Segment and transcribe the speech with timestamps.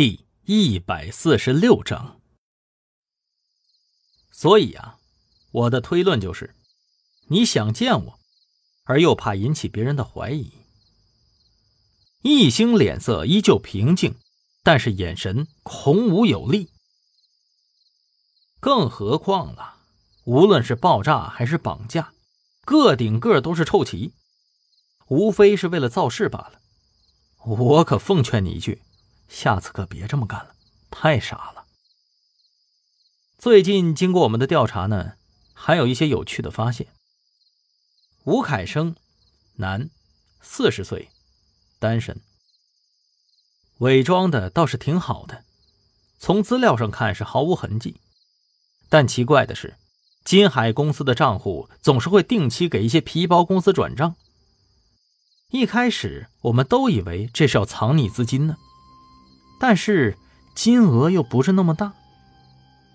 [0.00, 2.22] 第一百四十六章。
[4.32, 4.96] 所以啊，
[5.52, 6.54] 我的推论就是，
[7.26, 8.18] 你想见我，
[8.84, 10.54] 而又怕引起别人的怀疑。
[12.22, 14.14] 易星脸色依旧平静，
[14.62, 16.70] 但是眼神孔武有力。
[18.58, 19.82] 更何况了，
[20.24, 22.14] 无论是爆炸还是绑架，
[22.64, 24.14] 个顶个都是臭棋，
[25.08, 26.62] 无非是为了造势罢了。
[27.44, 28.80] 我可奉劝你一句。
[29.30, 30.54] 下次可别这么干了，
[30.90, 31.64] 太傻了。
[33.38, 35.12] 最近经过我们的调查呢，
[35.54, 36.88] 还有一些有趣的发现。
[38.24, 38.96] 吴凯生，
[39.54, 39.88] 男，
[40.42, 41.08] 四十岁，
[41.78, 42.20] 单身。
[43.78, 45.44] 伪装的倒是挺好的，
[46.18, 47.98] 从资料上看是毫无痕迹。
[48.90, 49.78] 但奇怪的是，
[50.24, 54.16] 金海公司的账户总是会定期给一些皮包公司转账。
[55.48, 58.58] 一开始我们都以为这是要藏匿资金呢。
[59.60, 60.16] 但是
[60.54, 61.92] 金额又不是那么大。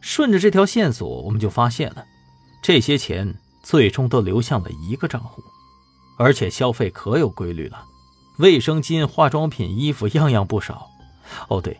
[0.00, 2.04] 顺着这条线索，我们就发现了，
[2.62, 5.42] 这些钱最终都流向了一个账户，
[6.16, 7.84] 而且消费可有规律了，
[8.38, 10.88] 卫生巾、化妆品、衣服样样不少。
[11.48, 11.78] 哦，对，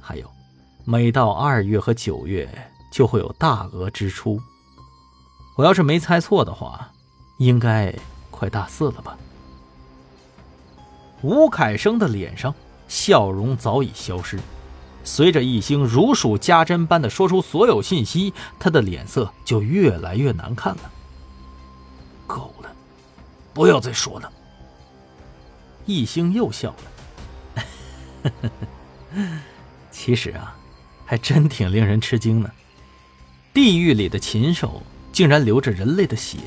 [0.00, 0.28] 还有，
[0.84, 2.48] 每到二月和九月
[2.90, 4.40] 就会有大额支出。
[5.56, 6.90] 我要是没猜错的话，
[7.38, 7.94] 应该
[8.30, 9.16] 快大四了吧？
[11.22, 12.52] 吴凯生的脸上。
[12.88, 14.38] 笑容早已消失，
[15.02, 20.90] 随着易星如数家珍般的说出所有信息，他的脸色就越来越难看了。
[22.26, 22.70] 够了，
[23.52, 24.32] 不要再说了。
[25.86, 26.74] 易星又笑
[28.24, 28.32] 了，
[29.90, 30.56] 其实啊，
[31.04, 32.50] 还真挺令人吃惊的。
[33.52, 36.38] 地狱里的禽兽竟然流着人类的血，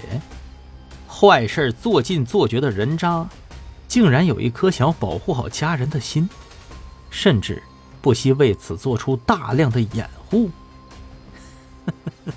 [1.08, 3.30] 坏事做尽做绝的人渣。
[3.98, 6.30] 竟然有一颗想保护好家人的心，
[7.10, 7.64] 甚至
[8.00, 10.52] 不惜为此做出大量的掩护。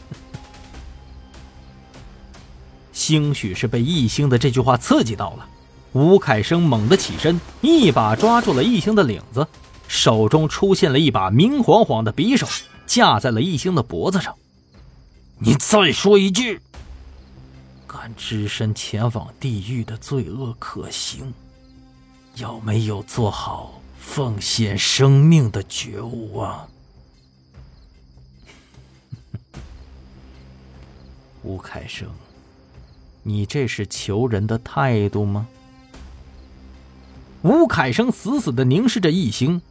[2.95, 5.46] 兴许是被易星的这句话刺激到了，
[5.92, 9.46] 吴凯生猛地起身，一把抓住了易星的领子，
[9.86, 12.46] 手中出现了一把明晃晃的匕首，
[12.86, 14.34] 架在了易星的脖子上。
[15.39, 16.58] 你再说一句！
[17.86, 21.34] 敢只身前往地狱的罪恶可行，
[22.36, 26.68] 有没有做好奉献生命的觉悟啊？
[31.42, 32.08] 吴凯生，
[33.23, 35.46] 你这是求人的态度吗？
[37.42, 39.63] 吴凯生死死的凝视着易星，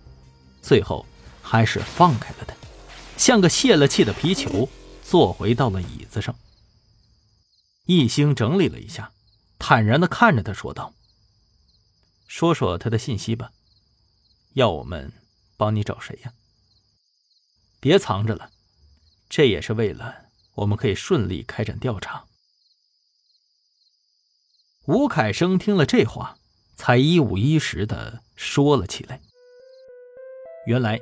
[0.61, 1.05] 最后
[1.41, 2.55] 还是放开了他，
[3.15, 4.67] 像个泄了气的皮球，
[5.03, 6.35] 坐回到了椅子上。
[7.85, 9.11] 易星整理了一下，
[9.57, 10.93] 坦然的看着他说道
[12.29, 13.49] ：“说说他的信息吧，
[14.53, 15.11] 要我们
[15.57, 16.31] 帮你找谁呀？
[17.79, 18.51] 别藏着了，
[19.27, 20.15] 这也是为了
[20.53, 22.25] 我们可以顺利开展调查。”
[24.85, 26.37] 吴凯生听了这话，
[26.75, 29.19] 才一五一十的说了起来。
[30.67, 30.99] 原来，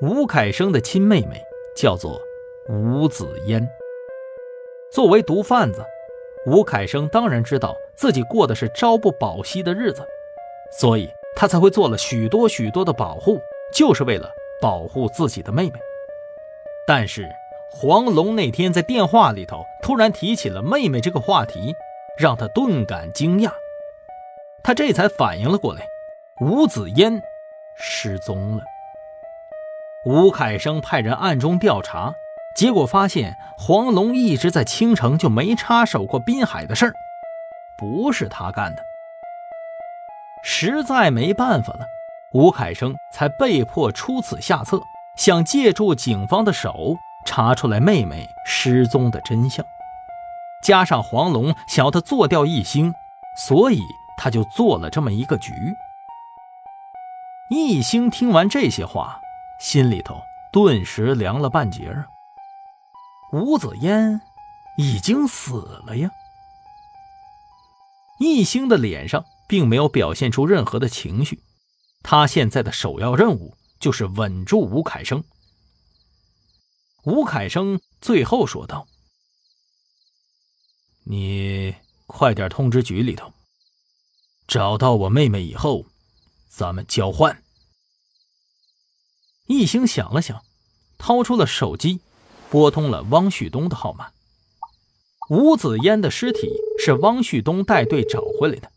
[0.00, 1.42] 吴凯生的亲妹妹
[1.76, 2.20] 叫做
[2.70, 3.68] 吴子嫣，
[4.92, 5.84] 作为毒贩子。
[6.46, 10.06] 吴凯生当然知道自己过的是朝不保夕的日子，
[10.70, 13.40] 所以他才会做了许多许多的保护，
[13.72, 14.30] 就是为了
[14.60, 15.78] 保护自己的妹妹。
[16.86, 17.28] 但是
[17.70, 21.74] 黄龙那天在电话里头突然提起了妹妹这个话题，
[22.18, 23.50] 让他顿感惊讶。
[24.62, 25.86] 他这才反应了过来，
[26.40, 27.20] 吴子嫣
[27.76, 28.64] 失踪了。
[30.04, 32.14] 吴凯生派人暗中调查。
[32.56, 36.92] 结果发现黄龙一直在青城就没插手过滨海的事儿，
[37.78, 38.82] 不是他干的。
[40.42, 41.86] 实在没办法了，
[42.32, 44.80] 吴凯生才被迫出此下策，
[45.16, 49.64] 想借助警方的手查出来妹妹失踪的真相。
[50.62, 52.92] 加上黄龙想要他做掉一星，
[53.36, 53.80] 所以
[54.16, 55.52] 他就做了这么一个局。
[57.50, 59.20] 一星听完这些话，
[59.60, 60.20] 心里头
[60.52, 62.06] 顿时凉了半截啊。
[63.32, 64.20] 吴子嫣
[64.76, 66.10] 已经死了呀！
[68.18, 71.42] 易星的脸上并没有表现出任何的情绪，
[72.04, 75.24] 他现在的首要任务就是稳住吴凯生。
[77.02, 78.86] 吴凯生最后说道
[81.04, 81.74] ：“你
[82.06, 83.32] 快点通知局里头，
[84.46, 85.86] 找到我妹妹以后，
[86.48, 87.42] 咱们交换。”
[89.48, 90.44] 一星想了想，
[90.98, 92.00] 掏出了手机。
[92.50, 94.10] 拨通了汪旭东的号码。
[95.28, 96.48] 吴子嫣的尸体
[96.78, 98.72] 是汪旭东带队找回来的，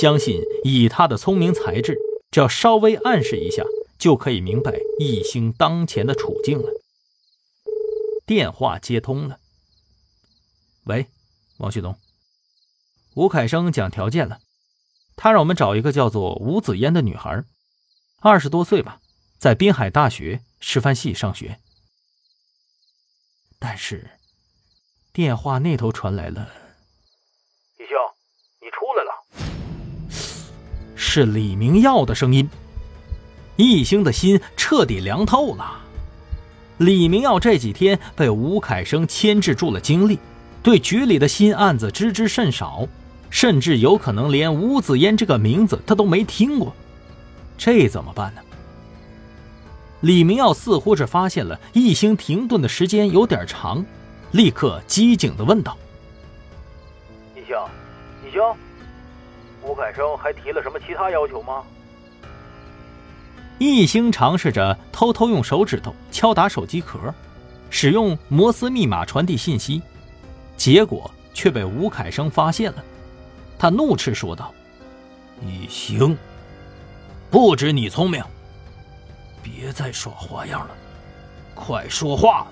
[0.00, 1.98] 相信以他的聪明才智，
[2.30, 3.64] 只要稍微暗示一下，
[3.98, 6.70] 就可以明白易兴当前的处境了。
[8.24, 9.40] 电话接通了。
[10.84, 11.06] 喂，
[11.58, 11.98] 王旭东。
[13.14, 14.38] 吴凯生讲条件了，
[15.16, 17.42] 他让我们找一个叫做吴子嫣的女孩，
[18.20, 19.00] 二十多岁吧，
[19.38, 21.58] 在滨海大学师范系上学。
[23.58, 24.10] 但是，
[25.12, 26.48] 电话那头传来了
[31.08, 32.46] ：“是李明耀的声音。
[33.56, 35.78] 易兴的心彻底凉透了。
[36.76, 40.18] 李明耀这几天被吴凯生牵制住了精力，
[40.62, 42.86] 对局里的新案子知之甚少，
[43.30, 46.74] 甚至有可能连吴子嫣这个名字他都没听过。
[47.56, 48.42] 这怎么办呢？
[50.02, 53.84] 李明耀似乎是发现了易兴停顿的时间有点长，
[54.32, 55.76] 立刻机警地问道
[57.34, 57.56] ：“易兴，
[58.24, 58.42] 易兴，
[59.62, 61.62] 吴凯生还提了什么其他要求吗？”
[63.58, 67.12] 易兴尝试着偷偷用手指头敲打手机壳，
[67.70, 69.82] 使用摩斯密码传递信息，
[70.56, 72.84] 结果却被吴凯生发现了。
[73.58, 74.54] 他怒斥说道
[75.42, 76.16] ：“易兴，
[77.30, 78.22] 不止你聪明，
[79.42, 80.70] 别再耍花样了，
[81.56, 82.46] 快说话！”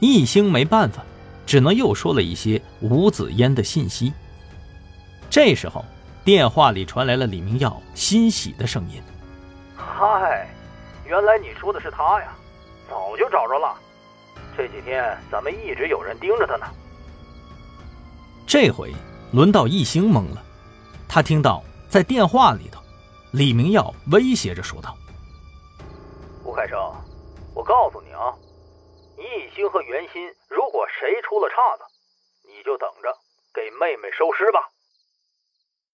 [0.00, 1.04] 易兴没办法，
[1.46, 4.12] 只能又说了一些吴子嫣的信息。
[5.34, 5.84] 这时候。
[6.24, 9.02] 电话里传来了李明耀欣喜的声音
[9.76, 10.48] ：“嗨，
[11.04, 12.32] 原来你说的是他呀，
[12.88, 13.76] 早就找着了。
[14.56, 16.66] 这几天咱们一直有人盯着他呢。”
[18.48, 18.90] 这回
[19.32, 20.42] 轮到易兴懵了，
[21.06, 22.80] 他听到在电话里头，
[23.32, 24.96] 李明耀威胁着说道
[26.42, 26.78] ：“吴凯生，
[27.54, 28.32] 我告诉你啊，
[29.18, 31.84] 易兴和袁鑫如果谁出了岔子，
[32.48, 33.14] 你就等着
[33.52, 34.60] 给妹妹收尸吧。”